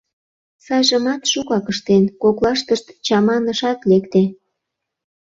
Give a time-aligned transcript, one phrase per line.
[0.65, 4.23] Сайжымат шукак ыштен,— коклаштышт чаманышат лекте.